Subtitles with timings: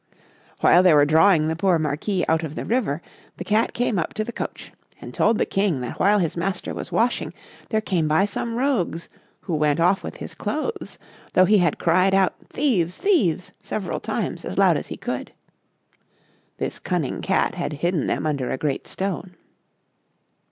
[0.61, 3.03] While they were drawing the poor Marquis out of the river,
[3.37, 6.73] the Cat came up to the coach, and told the King that while his master
[6.73, 7.35] was washing,
[7.69, 9.09] there came by some rogues,
[9.41, 10.97] who went off with his clothes,
[11.33, 15.33] tho' he had cried out "Thieves, thieves," several times, as loud as he could.
[16.57, 19.35] This cunning Cat had hidden them under a great stone.